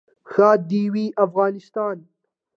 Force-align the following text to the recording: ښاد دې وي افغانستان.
ښاد 0.31 0.59
دې 0.69 0.83
وي 0.93 1.05
افغانستان. 1.25 1.97